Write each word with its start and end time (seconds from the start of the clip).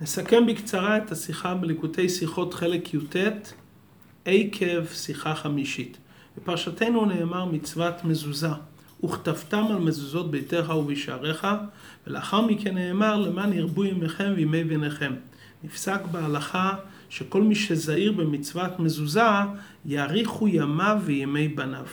נסכם 0.00 0.46
בקצרה 0.46 0.96
את 0.96 1.12
השיחה 1.12 1.54
בליקוטי 1.54 2.08
שיחות 2.08 2.54
חלק 2.54 2.94
י"ט, 2.94 3.16
עקב 4.24 4.86
שיחה 4.92 5.34
חמישית. 5.34 5.98
בפרשתנו 6.36 7.04
נאמר 7.04 7.44
מצוות 7.44 8.04
מזוזה, 8.04 8.48
וכתבתם 9.04 9.64
על 9.70 9.78
מזוזות 9.78 10.30
ביתך 10.30 10.72
ובשעריך, 10.78 11.46
ולאחר 12.06 12.40
מכן 12.40 12.74
נאמר 12.74 13.16
למען 13.16 13.52
ירבו 13.52 13.84
ימיכם 13.84 14.32
וימי 14.36 14.64
בניכם. 14.64 15.12
נפסק 15.64 16.00
בהלכה 16.10 16.74
שכל 17.08 17.42
מי 17.42 17.54
שזהיר 17.54 18.12
במצוות 18.12 18.78
מזוזה, 18.78 19.22
יאריכו 19.86 20.48
ימיו 20.48 20.98
וימי 21.04 21.48
בניו. 21.48 21.86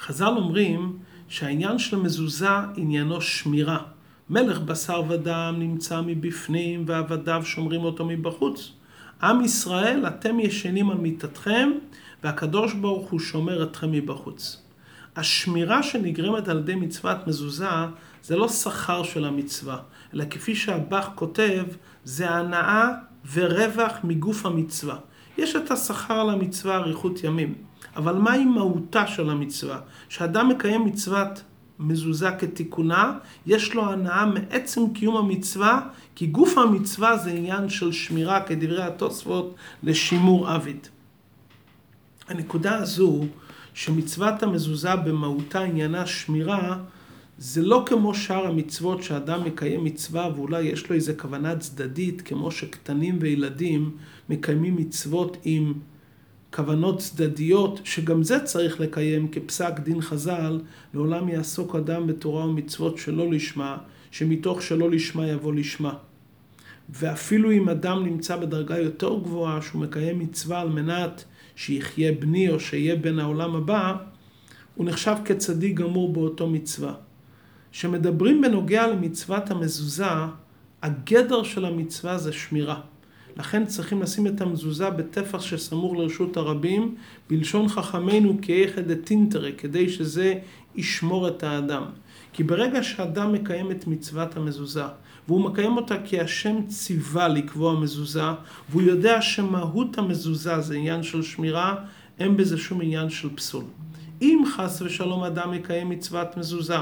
חז"ל 0.00 0.24
אומרים 0.36 0.98
שהעניין 1.28 1.78
של 1.78 1.96
מזוזה 1.96 2.50
עניינו 2.76 3.20
שמירה. 3.20 3.95
מלך 4.30 4.60
בשר 4.60 5.02
ודם 5.08 5.54
נמצא 5.58 6.00
מבפנים 6.00 6.84
ועבדיו 6.86 7.42
שומרים 7.44 7.80
אותו 7.80 8.04
מבחוץ. 8.04 8.72
עם 9.22 9.44
ישראל, 9.44 10.06
אתם 10.06 10.40
ישנים 10.40 10.90
על 10.90 10.96
מיטתכם 10.96 11.70
והקדוש 12.24 12.74
ברוך 12.74 13.10
הוא 13.10 13.20
שומר 13.20 13.62
אתכם 13.62 13.92
מבחוץ. 13.92 14.62
השמירה 15.16 15.82
שנגרמת 15.82 16.48
על 16.48 16.58
ידי 16.58 16.74
מצוות 16.74 17.26
מזוזה 17.26 17.68
זה 18.22 18.36
לא 18.36 18.48
שכר 18.48 19.02
של 19.02 19.24
המצווה, 19.24 19.78
אלא 20.14 20.24
כפי 20.30 20.54
שהבח 20.54 21.08
כותב, 21.14 21.64
זה 22.04 22.30
הנאה 22.30 22.88
ורווח 23.34 23.92
מגוף 24.04 24.46
המצווה. 24.46 24.96
יש 25.38 25.56
את 25.56 25.70
השכר 25.70 26.14
על 26.14 26.30
המצווה 26.30 26.76
אריכות 26.76 27.24
ימים, 27.24 27.54
אבל 27.96 28.14
מהי 28.14 28.44
מהותה 28.44 29.06
של 29.06 29.30
המצווה? 29.30 29.78
שאדם 30.08 30.48
מקיים 30.48 30.84
מצוות 30.84 31.42
מזוזה 31.78 32.30
כתיקונה, 32.38 33.18
יש 33.46 33.74
לו 33.74 33.92
הנאה 33.92 34.26
מעצם 34.26 34.80
קיום 34.94 35.16
המצווה, 35.16 35.80
כי 36.14 36.26
גוף 36.26 36.58
המצווה 36.58 37.16
זה 37.16 37.30
עניין 37.30 37.68
של 37.68 37.92
שמירה, 37.92 38.40
כדברי 38.40 38.82
התוספות, 38.82 39.54
לשימור 39.82 40.48
עביד. 40.48 40.86
הנקודה 42.28 42.76
הזו, 42.76 43.24
שמצוות 43.74 44.42
המזוזה 44.42 44.96
במהותה 44.96 45.60
עניינה 45.60 46.06
שמירה, 46.06 46.78
זה 47.38 47.62
לא 47.62 47.82
כמו 47.86 48.14
שאר 48.14 48.46
המצוות 48.46 49.02
שאדם 49.02 49.44
מקיים 49.44 49.84
מצווה 49.84 50.30
ואולי 50.36 50.62
יש 50.62 50.90
לו 50.90 50.96
איזה 50.96 51.14
כוונה 51.14 51.56
צדדית, 51.56 52.22
כמו 52.22 52.50
שקטנים 52.50 53.18
וילדים 53.20 53.96
מקיימים 54.28 54.76
מצוות 54.76 55.36
עם 55.44 55.74
כוונות 56.54 56.98
צדדיות, 56.98 57.80
שגם 57.84 58.22
זה 58.22 58.40
צריך 58.40 58.80
לקיים 58.80 59.28
כפסק 59.28 59.80
דין 59.80 60.00
חז"ל, 60.00 60.60
לעולם 60.94 61.28
יעסוק 61.28 61.74
אדם 61.74 62.06
בתורה 62.06 62.46
ומצוות 62.46 62.98
שלא 62.98 63.30
לשמה, 63.30 63.78
שמתוך 64.10 64.62
שלא 64.62 64.90
לשמה 64.90 65.26
יבוא 65.26 65.54
לשמה. 65.54 65.94
ואפילו 66.90 67.52
אם 67.52 67.68
אדם 67.68 68.04
נמצא 68.04 68.36
בדרגה 68.36 68.78
יותר 68.78 69.18
גבוהה, 69.18 69.62
שהוא 69.62 69.82
מקיים 69.82 70.18
מצווה 70.18 70.60
על 70.60 70.68
מנת 70.68 71.24
שיחיה 71.56 72.12
בני 72.12 72.50
או 72.50 72.60
שיהיה 72.60 72.96
בן 72.96 73.18
העולם 73.18 73.56
הבא, 73.56 73.94
הוא 74.74 74.86
נחשב 74.86 75.14
כצדיק 75.24 75.74
גמור 75.74 76.12
באותו 76.12 76.46
מצווה. 76.46 76.94
כשמדברים 77.72 78.40
בנוגע 78.40 78.86
למצוות 78.86 79.50
המזוזה, 79.50 80.06
הגדר 80.82 81.42
של 81.42 81.64
המצווה 81.64 82.18
זה 82.18 82.32
שמירה. 82.32 82.80
לכן 83.36 83.66
צריכים 83.66 84.02
לשים 84.02 84.26
את 84.26 84.40
המזוזה 84.40 84.90
בטפח 84.90 85.40
שסמוך 85.40 85.92
לרשות 85.94 86.36
הרבים, 86.36 86.94
בלשון 87.30 87.68
חכמינו 87.68 88.38
כאיכא 88.42 88.80
דתינטרי, 88.80 89.52
כדי 89.52 89.88
שזה 89.88 90.34
ישמור 90.74 91.28
את 91.28 91.42
האדם. 91.42 91.82
כי 92.32 92.44
ברגע 92.44 92.82
שאדם 92.82 93.32
מקיים 93.32 93.70
את 93.70 93.86
מצוות 93.86 94.36
המזוזה, 94.36 94.84
והוא 95.28 95.40
מקיים 95.40 95.76
אותה 95.76 95.94
כי 96.04 96.20
השם 96.20 96.66
ציווה 96.66 97.28
לקבוע 97.28 97.80
מזוזה, 97.80 98.30
והוא 98.70 98.82
יודע 98.82 99.22
שמהות 99.22 99.98
המזוזה 99.98 100.60
זה 100.60 100.74
עניין 100.74 101.02
של 101.02 101.22
שמירה, 101.22 101.74
אין 102.18 102.36
בזה 102.36 102.58
שום 102.58 102.80
עניין 102.82 103.10
של 103.10 103.28
פסול. 103.34 103.64
אם 104.22 104.42
חס 104.56 104.82
ושלום 104.82 105.24
אדם 105.24 105.50
מקיים 105.50 105.88
מצוות 105.88 106.36
מזוזה, 106.36 106.78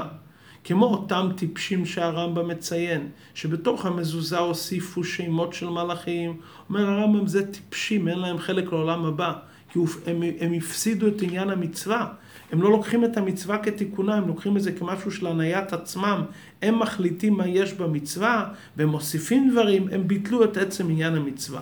כמו 0.67 0.85
אותם 0.85 1.29
טיפשים 1.35 1.85
שהרמב"ם 1.85 2.47
מציין, 2.47 3.09
שבתוך 3.33 3.85
המזוזה 3.85 4.37
הוסיפו 4.37 5.03
שמות 5.03 5.53
של 5.53 5.69
מלאכים. 5.69 6.37
אומר 6.69 6.89
הרמב"ם 6.89 7.27
זה 7.27 7.51
טיפשים, 7.51 8.07
אין 8.07 8.19
להם 8.19 8.37
חלק 8.37 8.71
לעולם 8.71 9.05
הבא, 9.05 9.33
כי 9.69 9.79
הם, 10.05 10.23
הם 10.39 10.53
הפסידו 10.53 11.07
את 11.07 11.21
עניין 11.21 11.49
המצווה. 11.49 12.07
הם 12.51 12.61
לא 12.61 12.71
לוקחים 12.71 13.05
את 13.05 13.17
המצווה 13.17 13.57
כתיקונה, 13.57 14.15
הם 14.15 14.27
לוקחים 14.27 14.57
את 14.57 14.63
זה 14.63 14.71
כמשהו 14.71 15.11
של 15.11 15.27
הניית 15.27 15.73
עצמם. 15.73 16.21
הם 16.61 16.79
מחליטים 16.79 17.33
מה 17.33 17.47
יש 17.47 17.73
במצווה, 17.73 18.45
והם 18.77 18.89
מוסיפים 18.89 19.49
דברים, 19.51 19.87
הם 19.91 20.07
ביטלו 20.07 20.43
את 20.43 20.57
עצם 20.57 20.89
עניין 20.89 21.15
המצווה. 21.15 21.61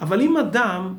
אבל 0.00 0.20
אם 0.20 0.36
אדם 0.36 0.94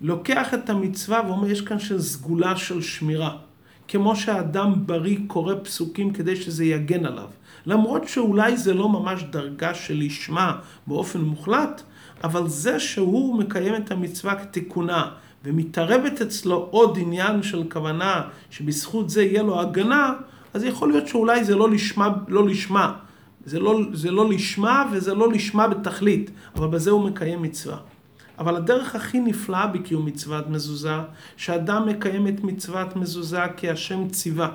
לוקח 0.00 0.54
את 0.54 0.70
המצווה 0.70 1.22
ואומר, 1.26 1.50
יש 1.50 1.60
כאן 1.60 1.78
של 1.78 2.00
סגולה 2.00 2.56
של 2.56 2.82
שמירה. 2.82 3.49
כמו 3.90 4.16
שאדם 4.16 4.72
בריא 4.86 5.18
קורא 5.26 5.54
פסוקים 5.62 6.12
כדי 6.12 6.36
שזה 6.36 6.64
יגן 6.64 7.06
עליו. 7.06 7.28
למרות 7.66 8.08
שאולי 8.08 8.56
זה 8.56 8.74
לא 8.74 8.88
ממש 8.88 9.22
דרגה 9.22 9.74
של 9.74 9.98
לשמה 9.98 10.58
באופן 10.86 11.20
מוחלט, 11.20 11.82
אבל 12.24 12.48
זה 12.48 12.80
שהוא 12.80 13.38
מקיים 13.38 13.74
את 13.74 13.90
המצווה 13.90 14.34
כתיקונה 14.34 15.10
ומתערבת 15.44 16.22
אצלו 16.22 16.68
עוד 16.70 16.98
עניין 17.00 17.42
של 17.42 17.64
כוונה 17.72 18.22
שבזכות 18.50 19.10
זה 19.10 19.22
יהיה 19.22 19.42
לו 19.42 19.60
הגנה, 19.60 20.12
אז 20.54 20.64
יכול 20.64 20.88
להיות 20.88 21.08
שאולי 21.08 21.44
זה 21.44 21.56
לא 21.56 21.70
לשמה, 21.70 22.08
לא 22.28 22.48
לשמה. 22.48 22.92
זה 23.44 23.58
לא, 23.58 23.80
זה 23.92 24.10
לא 24.10 24.28
לשמה 24.28 24.90
וזה 24.92 25.14
לא 25.14 25.32
לשמה 25.32 25.68
בתכלית, 25.68 26.30
אבל 26.56 26.66
בזה 26.66 26.90
הוא 26.90 27.10
מקיים 27.10 27.42
מצווה. 27.42 27.76
אבל 28.40 28.56
הדרך 28.56 28.94
הכי 28.94 29.20
נפלאה 29.20 29.66
בקיום 29.66 30.06
מצוות 30.06 30.48
מזוזה, 30.48 30.96
שאדם 31.36 31.88
מקיים 31.88 32.28
את 32.28 32.44
מצוות 32.44 32.96
מזוזה 32.96 33.42
כי 33.56 33.70
השם 33.70 34.08
ציווה. 34.08 34.48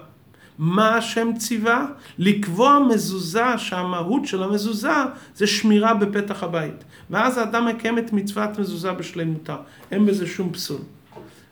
מה 0.57 0.95
השם 0.95 1.27
ציווה? 1.37 1.85
לקבוע 2.17 2.79
מזוזה 2.89 3.57
שהמהות 3.57 4.25
של 4.25 4.43
המזוזה 4.43 4.93
זה 5.35 5.47
שמירה 5.47 5.93
בפתח 5.93 6.43
הבית. 6.43 6.83
ואז 7.09 7.37
האדם 7.37 7.65
מקיים 7.65 7.97
את 7.97 8.13
מצוות 8.13 8.59
מזוזה 8.59 8.91
בשלמותה. 8.91 9.55
אין 9.91 10.05
בזה 10.05 10.27
שום 10.27 10.53
פסול. 10.53 10.79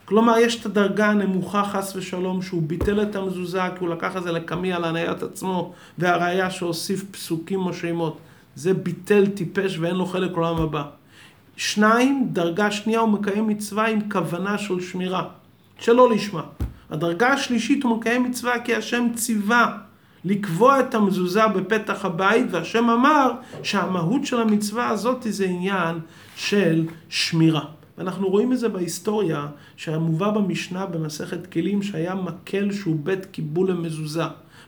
כלומר, 0.05 0.37
יש 0.37 0.61
את 0.61 0.65
הדרגה 0.65 1.09
הנמוכה 1.09 1.63
חס 1.63 1.95
ושלום 1.95 2.41
שהוא 2.41 2.61
ביטל 2.61 3.01
את 3.01 3.15
המזוזה 3.15 3.61
כי 3.77 3.79
הוא 3.79 3.89
לקח 3.89 4.17
את 4.17 4.23
זה 4.23 4.31
לקמי 4.31 4.73
על 4.73 4.83
הניית 4.83 5.23
עצמו 5.23 5.73
והראיה 5.97 6.51
שהוסיף 6.51 7.03
פסוקים 7.11 7.59
או 7.59 7.73
שמות. 7.73 8.17
זה 8.55 8.73
ביטל 8.73 9.25
טיפש 9.27 9.77
ואין 9.79 9.95
לו 9.95 10.05
חלק 10.05 10.31
עולם 10.31 10.61
הבא. 10.61 10.83
שניים, 11.57 12.27
דרגה 12.31 12.71
שנייה 12.71 12.99
הוא 12.99 13.09
מקיים 13.09 13.47
מצווה 13.47 13.87
עם 13.87 14.09
כוונה 14.09 14.57
של 14.57 14.81
שמירה, 14.81 15.27
שלא 15.79 16.11
לשמה. 16.11 16.43
הדרגה 16.89 17.27
השלישית 17.27 17.83
הוא 17.83 17.97
מקיים 17.97 18.23
מצווה 18.23 18.59
כי 18.59 18.75
השם 18.75 19.07
ציווה 19.15 19.77
לקבוע 20.25 20.79
את 20.79 20.95
המזוזה 20.95 21.47
בפתח 21.47 22.05
הבית, 22.05 22.45
והשם 22.51 22.89
אמר 22.89 23.31
שהמהות 23.63 24.25
של 24.25 24.41
המצווה 24.41 24.89
הזאת 24.89 25.25
זה 25.29 25.45
עניין 25.45 25.99
של 26.35 26.85
שמירה. 27.09 27.65
ואנחנו 27.97 28.29
רואים 28.29 28.53
את 28.53 28.59
זה 28.59 28.69
בהיסטוריה, 28.69 29.47
שהמובא 29.75 30.31
במשנה 30.31 30.85
במסכת 30.85 31.47
כלים 31.47 31.83
שהיה 31.83 32.15
מקל 32.15 32.71
שהוא 32.71 32.95
בית 33.03 33.25
קיבול 33.25 33.71
למזוזה. 33.71 34.23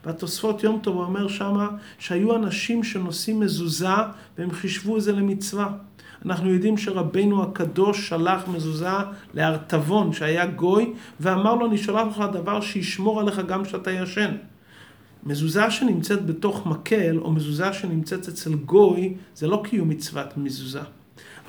והתוספות 0.06 0.64
יום 0.64 0.80
טוב 0.84 0.98
אומר 0.98 1.28
שמה 1.28 1.70
שהיו 2.00 2.36
אנשים 2.36 2.84
שנושאים 2.84 3.40
מזוזה 3.40 3.96
והם 4.38 4.52
חישבו 4.52 4.98
את 4.98 5.02
זה 5.02 5.12
למצווה. 5.12 5.70
אנחנו 6.26 6.50
יודעים 6.50 6.78
שרבנו 6.78 7.44
הקדוש 7.44 8.10
שלח 8.10 8.48
מזוזה 8.48 8.98
לארתבון 9.34 10.14
שהיה 10.14 10.46
גוי 10.46 10.94
ואמר 11.20 11.56
לו 11.56 11.66
אני 11.66 11.78
שולח 11.78 12.08
לך 12.08 12.24
דבר 12.34 12.62
שישמור 12.62 13.20
עליך 13.20 13.40
גם 13.48 13.64
כשאתה 13.64 13.92
ישן. 13.92 14.32
מזוזה 15.24 15.72
שנמצאת 15.72 16.26
בתוך 16.26 16.66
מקל 16.66 17.18
או 17.18 17.32
מזוזה 17.32 17.74
שנמצאת 17.74 18.28
אצל 18.28 18.56
גוי 18.56 19.14
זה 19.36 19.48
לא 19.48 19.62
קיום 19.64 19.90
מצוות 19.90 20.38
מזוזה. 20.38 20.82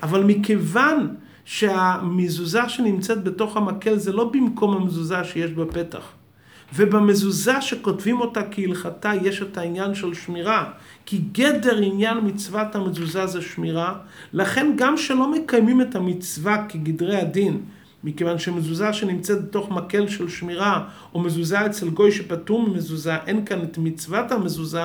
אבל 0.03 0.23
מכיוון 0.23 1.15
שהמזוזה 1.45 2.69
שנמצאת 2.69 3.23
בתוך 3.23 3.57
המקל 3.57 3.97
זה 3.97 4.13
לא 4.13 4.29
במקום 4.33 4.77
המזוזה 4.77 5.23
שיש 5.23 5.51
בפתח. 5.51 6.16
ובמזוזה 6.75 7.61
שכותבים 7.61 8.21
אותה 8.21 8.41
כהלכתה 8.51 9.11
יש 9.21 9.41
את 9.41 9.57
העניין 9.57 9.95
של 9.95 10.13
שמירה, 10.13 10.71
כי 11.05 11.17
גדר 11.31 11.77
עניין 11.77 12.17
מצוות 12.23 12.75
המזוזה 12.75 13.27
זה 13.27 13.41
שמירה, 13.41 13.93
לכן 14.33 14.73
גם 14.77 14.97
שלא 14.97 15.31
מקיימים 15.31 15.81
את 15.81 15.95
המצווה 15.95 16.65
כגדרי 16.69 17.17
הדין, 17.17 17.61
מכיוון 18.03 18.39
שמזוזה 18.39 18.93
שנמצאת 18.93 19.45
בתוך 19.45 19.71
מקל 19.71 20.07
של 20.07 20.29
שמירה, 20.29 20.87
או 21.13 21.19
מזוזה 21.19 21.65
אצל 21.65 21.89
גוי 21.89 22.11
שפטור 22.11 22.69
ממזוזה, 22.69 23.15
אין 23.15 23.45
כאן 23.45 23.63
את 23.63 23.77
מצוות 23.77 24.31
המזוזה, 24.31 24.83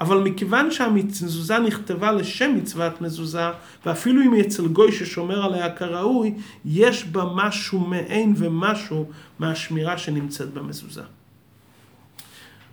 אבל 0.00 0.18
מכיוון 0.18 0.70
שהמזוזה 0.70 1.58
נכתבה 1.58 2.12
לשם 2.12 2.54
מצוות 2.56 3.00
מזוזה, 3.00 3.50
ואפילו 3.86 4.22
אם 4.22 4.32
היא 4.32 4.42
אצל 4.42 4.66
גוי 4.66 4.92
ששומר 4.92 5.44
עליה 5.44 5.76
כראוי, 5.76 6.34
יש 6.64 7.04
בה 7.04 7.24
משהו 7.34 7.80
מעין 7.80 8.34
ומשהו 8.36 9.06
מהשמירה 9.38 9.98
שנמצאת 9.98 10.54
במזוזה. 10.54 11.02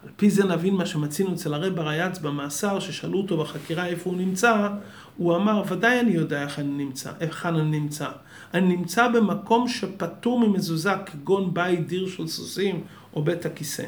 על 0.05 0.11
פי 0.15 0.29
זה 0.29 0.43
נבין 0.43 0.75
מה 0.75 0.85
שמצינו 0.85 1.33
אצל 1.33 1.53
הרב 1.53 1.79
הרייץ 1.79 2.19
במאסר, 2.19 2.79
ששאלו 2.79 3.17
אותו 3.17 3.37
בחקירה 3.37 3.85
איפה 3.85 4.09
הוא 4.09 4.17
נמצא, 4.17 4.69
הוא 5.17 5.35
אמר, 5.35 5.63
ודאי 5.67 5.99
אני 5.99 6.11
יודע 6.11 6.41
איך 6.41 6.59
אני 6.59 6.83
נמצא, 6.83 7.11
איך 7.19 7.45
אני 7.45 7.79
נמצא. 7.79 8.07
אני 8.53 8.77
נמצא 8.77 9.07
במקום 9.07 9.67
שפטור 9.67 10.39
ממזוזה, 10.39 10.91
כגון 11.05 11.53
בית 11.53 11.87
דיר 11.87 12.07
של 12.07 12.27
סוסים 12.27 12.83
או 13.13 13.23
בית 13.23 13.45
הכיסא. 13.45 13.83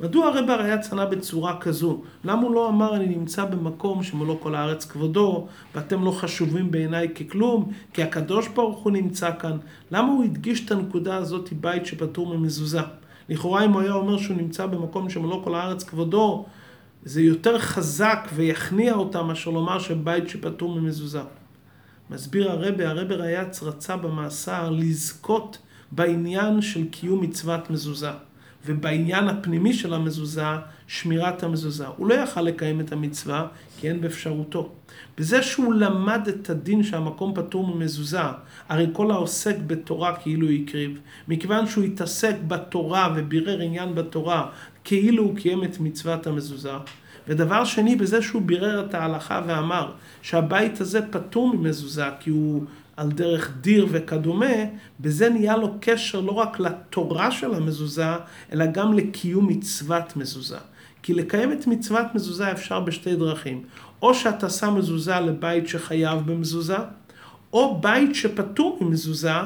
מדוע 0.00 0.26
הרב 0.26 0.50
היה 0.50 0.78
צנע 0.78 1.04
בצורה 1.04 1.60
כזו? 1.60 2.02
למה 2.24 2.42
הוא 2.42 2.54
לא 2.54 2.68
אמר 2.68 2.96
אני 2.96 3.06
נמצא 3.06 3.44
במקום 3.44 4.02
שמולו 4.02 4.40
כל 4.40 4.54
הארץ 4.54 4.84
כבודו 4.84 5.46
ואתם 5.74 6.04
לא 6.04 6.10
חשובים 6.10 6.70
בעיניי 6.70 7.08
ככלום 7.08 7.72
כי 7.92 8.02
הקדוש 8.02 8.48
ברוך 8.48 8.78
הוא 8.78 8.92
נמצא 8.92 9.30
כאן? 9.38 9.56
למה 9.90 10.08
הוא 10.08 10.24
הדגיש 10.24 10.64
את 10.64 10.70
הנקודה 10.70 11.16
הזאת 11.16 11.52
בית 11.52 11.86
שפטור 11.86 12.36
ממזוזה? 12.36 12.80
לכאורה 13.28 13.64
אם 13.64 13.72
הוא 13.72 13.80
היה 13.80 13.92
אומר 13.92 14.18
שהוא 14.18 14.36
נמצא 14.36 14.66
במקום 14.66 15.10
שמולו 15.10 15.44
כל 15.44 15.54
הארץ 15.54 15.84
כבודו 15.84 16.46
זה 17.04 17.22
יותר 17.22 17.58
חזק 17.58 18.28
ויכניע 18.34 18.94
אותם 18.94 19.26
מאשר 19.26 19.50
לומר 19.50 19.78
שבית 19.78 20.28
שפטור 20.28 20.80
ממזוזה. 20.80 21.22
מסביר 22.10 22.50
הרבה, 22.50 22.90
הרבה 22.90 23.14
ריאץ 23.14 23.62
רצה 23.62 23.96
במאסר 23.96 24.70
לזכות 24.70 25.58
בעניין 25.92 26.60
של 26.60 26.88
קיום 26.88 27.20
מצוות 27.20 27.70
מזוזה. 27.70 28.10
ובעניין 28.66 29.28
הפנימי 29.28 29.74
של 29.74 29.94
המזוזה, 29.94 30.46
שמירת 30.86 31.42
המזוזה. 31.42 31.86
הוא 31.86 32.06
לא 32.06 32.14
יכל 32.14 32.42
לקיים 32.42 32.80
את 32.80 32.92
המצווה, 32.92 33.46
כי 33.80 33.88
אין 33.88 34.00
באפשרותו. 34.00 34.72
בזה 35.18 35.42
שהוא 35.42 35.74
למד 35.74 36.28
את 36.28 36.50
הדין 36.50 36.82
שהמקום 36.82 37.34
פטור 37.34 37.66
ממזוזה, 37.66 38.20
הרי 38.68 38.86
כל 38.92 39.10
העוסק 39.10 39.56
בתורה 39.66 40.16
כאילו 40.16 40.50
הקריב, 40.50 41.00
מכיוון 41.28 41.66
שהוא 41.66 41.84
התעסק 41.84 42.34
בתורה 42.48 43.14
ובירר 43.16 43.60
עניין 43.60 43.94
בתורה, 43.94 44.46
כאילו 44.84 45.22
הוא 45.22 45.36
קיים 45.36 45.64
את 45.64 45.80
מצוות 45.80 46.26
המזוזה. 46.26 46.72
ודבר 47.28 47.64
שני, 47.64 47.96
בזה 47.96 48.22
שהוא 48.22 48.42
בירר 48.42 48.86
את 48.86 48.94
ההלכה 48.94 49.42
ואמר 49.46 49.92
שהבית 50.22 50.80
הזה 50.80 51.00
פטור 51.10 51.54
ממזוזה, 51.56 52.04
כי 52.20 52.30
הוא 52.30 52.64
על 52.98 53.10
דרך 53.10 53.50
דיר 53.60 53.86
וכדומה, 53.90 54.54
בזה 55.00 55.28
נהיה 55.28 55.56
לו 55.56 55.74
קשר 55.80 56.20
לא 56.20 56.32
רק 56.32 56.60
לתורה 56.60 57.30
של 57.30 57.54
המזוזה, 57.54 58.12
אלא 58.52 58.66
גם 58.66 58.92
לקיום 58.92 59.48
מצוות 59.48 60.16
מזוזה. 60.16 60.56
כי 61.02 61.14
לקיים 61.14 61.52
את 61.52 61.66
מצוות 61.66 62.06
מזוזה 62.14 62.52
אפשר 62.52 62.80
בשתי 62.80 63.16
דרכים. 63.16 63.62
או 64.02 64.14
שאתה 64.14 64.50
שם 64.50 64.74
מזוזה 64.78 65.20
לבית 65.20 65.68
שחייב 65.68 66.18
במזוזה, 66.26 66.76
או 67.52 67.80
בית 67.80 68.14
שפטור 68.14 68.78
ממזוזה, 68.80 69.40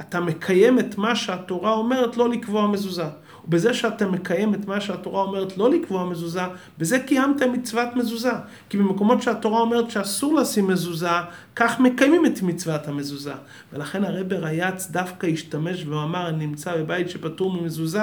אתה 0.00 0.20
מקיים 0.20 0.78
את 0.78 0.98
מה 0.98 1.16
שהתורה 1.16 1.72
אומרת 1.72 2.16
לא 2.16 2.28
לקבוע 2.28 2.66
מזוזה. 2.66 3.04
ובזה 3.48 3.74
שאתה 3.74 4.06
מקיים 4.06 4.54
את 4.54 4.66
מה 4.66 4.80
שהתורה 4.80 5.22
אומרת 5.22 5.58
לא 5.58 5.70
לקבוע 5.70 6.04
מזוזה, 6.04 6.42
בזה 6.78 6.98
קיימת 6.98 7.42
מצוות 7.42 7.88
מזוזה. 7.96 8.32
כי 8.68 8.78
במקומות 8.78 9.22
שהתורה 9.22 9.60
אומרת 9.60 9.90
שאסור 9.90 10.34
לשים 10.34 10.66
מזוזה, 10.66 11.08
כך 11.56 11.80
מקיימים 11.80 12.26
את 12.26 12.42
מצוות 12.42 12.88
המזוזה. 12.88 13.32
ולכן 13.72 14.04
הרב 14.04 14.32
רייץ 14.32 14.90
דווקא 14.90 15.26
השתמש 15.26 15.86
ואמר, 15.86 16.28
אני 16.28 16.46
נמצא 16.46 16.76
בבית 16.76 17.10
שפטור 17.10 17.52
ממזוזה, 17.52 18.02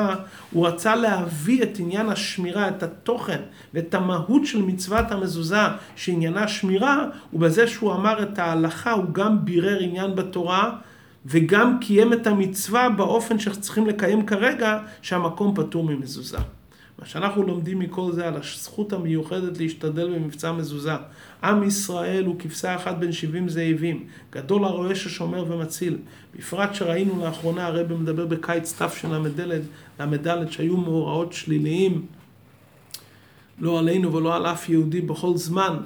הוא 0.51 0.68
רצה 0.68 0.95
להביא 0.95 1.63
את 1.63 1.80
עניין 1.80 2.10
השמירה, 2.10 2.68
את 2.68 2.84
התוכן 2.84 3.42
ואת 3.74 3.94
המהות 3.94 4.45
של 4.45 4.62
מצוות 4.62 5.12
המזוזה, 5.12 5.62
שעניינה 5.95 6.48
שמירה, 6.48 7.06
ובזה 7.34 7.68
שהוא 7.68 7.94
אמר 7.94 8.24
את 8.24 8.40
ההלכה, 8.40 8.92
הוא 8.92 9.06
גם 9.12 9.45
בירר 9.45 9.80
עניין 9.80 10.16
בתורה. 10.16 10.72
וגם 11.25 11.77
קיים 11.81 12.13
את 12.13 12.27
המצווה 12.27 12.89
באופן 12.89 13.39
שצריכים 13.39 13.87
לקיים 13.87 14.25
כרגע, 14.25 14.79
שהמקום 15.01 15.55
פטור 15.55 15.83
ממזוזה. 15.83 16.37
מה 16.99 17.05
שאנחנו 17.05 17.43
לומדים 17.43 17.79
מכל 17.79 18.11
זה 18.11 18.27
על 18.27 18.33
הזכות 18.35 18.93
המיוחדת 18.93 19.57
להשתדל 19.57 20.15
במבצע 20.15 20.51
מזוזה. 20.51 20.93
עם 21.43 21.63
ישראל 21.63 22.25
הוא 22.25 22.35
כבשה 22.39 22.75
אחת 22.75 22.97
בין 22.97 23.11
שבעים 23.11 23.49
זאבים, 23.49 24.05
גדול 24.31 24.65
הרועה 24.65 24.95
ששומר 24.95 25.45
ומציל. 25.51 25.97
בפרט 26.35 26.75
שראינו 26.75 27.25
לאחרונה, 27.25 27.65
הרב 27.65 27.93
מדבר 27.93 28.25
בקיץ 28.25 28.81
תשל"ד, 28.81 29.41
ל"ד, 29.99 30.51
שהיו 30.51 30.77
מאורעות 30.77 31.33
שליליים, 31.33 32.05
לא 33.59 33.79
עלינו 33.79 34.13
ולא 34.13 34.35
על 34.35 34.45
אף 34.45 34.69
יהודי 34.69 35.01
בכל 35.01 35.37
זמן. 35.37 35.77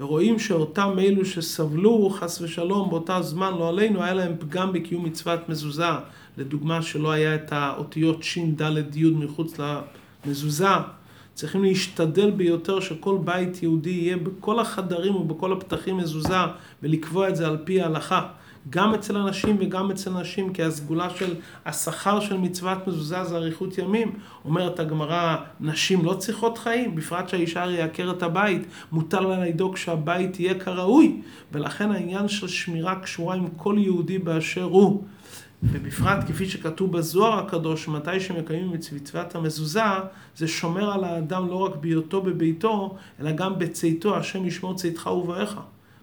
ורואים 0.00 0.38
שאותם 0.38 0.90
אלו 0.98 1.24
שסבלו 1.24 2.10
חס 2.10 2.40
ושלום 2.40 2.90
באותה 2.90 3.22
זמן, 3.22 3.54
לא 3.58 3.68
עלינו, 3.68 4.02
היה 4.02 4.14
להם 4.14 4.34
פגם 4.38 4.72
בקיום 4.72 5.04
מצוות 5.04 5.48
מזוזה. 5.48 5.90
לדוגמה 6.36 6.82
שלא 6.82 7.10
היה 7.10 7.34
את 7.34 7.52
האותיות 7.52 8.22
ש' 8.22 8.38
ד' 8.38 8.96
י' 8.96 9.10
מחוץ 9.10 9.54
למזוזה. 9.58 10.68
צריכים 11.34 11.62
להשתדל 11.64 12.30
ביותר 12.30 12.80
שכל 12.80 13.18
בית 13.24 13.62
יהודי 13.62 13.90
יהיה 13.90 14.16
בכל 14.16 14.60
החדרים 14.60 15.16
ובכל 15.16 15.52
הפתחים 15.52 15.96
מזוזה 15.96 16.36
ולקבוע 16.82 17.28
את 17.28 17.36
זה 17.36 17.46
על 17.46 17.58
פי 17.64 17.82
ההלכה. 17.82 18.28
גם 18.70 18.94
אצל 18.94 19.16
אנשים 19.16 19.56
וגם 19.60 19.90
אצל 19.90 20.10
נשים, 20.10 20.52
כי 20.52 20.62
הסגולה 20.62 21.10
של 21.10 21.34
השכר 21.66 22.20
של 22.20 22.36
מצוות 22.36 22.86
מזוזה 22.86 23.24
זה 23.24 23.36
אריכות 23.36 23.78
ימים. 23.78 24.12
אומרת 24.44 24.80
הגמרא, 24.80 25.36
נשים 25.60 26.04
לא 26.04 26.14
צריכות 26.14 26.58
חיים, 26.58 26.94
בפרט 26.94 27.28
שהאישה 27.28 27.62
הרי 27.62 27.74
יעקר 27.74 28.10
את 28.10 28.22
הבית, 28.22 28.62
מותר 28.92 29.20
לה 29.20 29.44
לדאוג 29.44 29.76
שהבית 29.76 30.40
יהיה 30.40 30.54
כראוי, 30.54 31.20
ולכן 31.52 31.90
העניין 31.90 32.28
של 32.28 32.48
שמירה 32.48 33.00
קשורה 33.00 33.36
עם 33.36 33.48
כל 33.56 33.76
יהודי 33.78 34.18
באשר 34.18 34.62
הוא. 34.62 35.02
ובפרט 35.62 36.24
כפי 36.28 36.48
שכתוב 36.48 36.92
בזוהר 36.92 37.38
הקדוש, 37.38 37.88
מתי 37.88 38.20
שמקיימים 38.20 38.74
את 38.74 38.92
מצוות 38.92 39.34
המזוזה, 39.34 39.80
זה 40.36 40.48
שומר 40.48 40.92
על 40.92 41.04
האדם 41.04 41.48
לא 41.48 41.56
רק 41.56 41.76
בהיותו 41.76 42.22
בביתו, 42.22 42.96
אלא 43.20 43.32
גם 43.32 43.58
בצאתו, 43.58 44.16
השם 44.16 44.46
ישמור 44.46 44.74
צאתך 44.74 45.06
ובואך. 45.06 45.58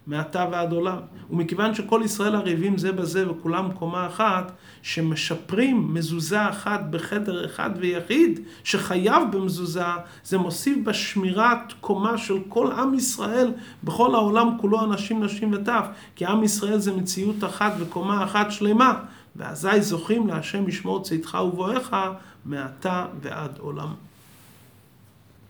מעתה 0.06 0.46
ועד 0.52 0.72
עולם. 0.72 0.98
ומכיוון 1.30 1.74
שכל 1.74 2.00
ישראל 2.04 2.34
ערבים 2.34 2.78
זה 2.78 2.92
בזה 2.92 3.30
וכולם 3.30 3.72
קומה 3.72 4.06
אחת, 4.06 4.52
שמשפרים 4.82 5.94
מזוזה 5.94 6.48
אחת 6.48 6.80
בחדר 6.90 7.44
אחד 7.44 7.70
ויחיד, 7.76 8.40
שחייב 8.64 9.22
במזוזה, 9.32 9.84
זה 10.24 10.38
מוסיף 10.38 10.78
בשמירת 10.84 11.72
קומה 11.80 12.18
של 12.18 12.38
כל 12.48 12.72
עם 12.72 12.94
ישראל 12.94 13.52
בכל 13.84 14.14
העולם 14.14 14.48
כולו 14.60 14.84
אנשים, 14.84 15.24
נשים 15.24 15.52
וטף, 15.52 15.86
כי 16.16 16.26
עם 16.26 16.42
ישראל 16.42 16.78
זה 16.78 16.92
מציאות 16.92 17.44
אחת 17.44 17.72
וקומה 17.78 18.24
אחת 18.24 18.50
שלמה. 18.50 18.94
ואזי 19.36 19.80
זוכים 19.80 20.26
להשם 20.26 20.68
ישמור 20.68 21.02
צאתך 21.02 21.38
ובואך 21.44 21.96
מעתה 22.44 23.06
ועד 23.20 23.58
עולם. 23.58 23.94